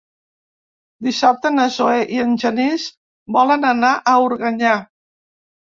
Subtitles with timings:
[1.07, 2.89] Dissabte na Zoè i en Genís
[3.39, 4.79] volen anar a Organyà.